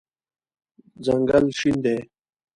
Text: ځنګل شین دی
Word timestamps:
ځنګل 1.05 1.45
شین 1.57 1.75
دی 1.83 1.97